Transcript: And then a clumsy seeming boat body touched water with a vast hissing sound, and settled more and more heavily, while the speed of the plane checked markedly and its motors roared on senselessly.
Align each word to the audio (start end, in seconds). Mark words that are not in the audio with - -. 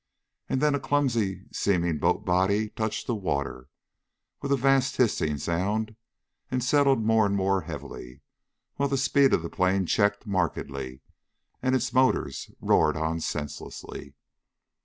And 0.49 0.61
then 0.63 0.73
a 0.73 0.79
clumsy 0.79 1.43
seeming 1.51 1.99
boat 1.99 2.25
body 2.25 2.69
touched 2.69 3.07
water 3.07 3.69
with 4.41 4.51
a 4.51 4.55
vast 4.57 4.97
hissing 4.97 5.37
sound, 5.37 5.95
and 6.49 6.63
settled 6.63 7.03
more 7.05 7.23
and 7.23 7.35
more 7.35 7.61
heavily, 7.61 8.23
while 8.77 8.89
the 8.89 8.97
speed 8.97 9.31
of 9.31 9.43
the 9.43 9.47
plane 9.51 9.85
checked 9.85 10.25
markedly 10.25 11.01
and 11.61 11.75
its 11.75 11.93
motors 11.93 12.49
roared 12.61 12.97
on 12.97 13.19
senselessly. 13.19 14.15